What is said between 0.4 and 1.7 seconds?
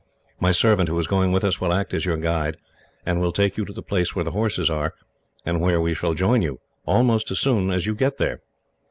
servant, who is going with us,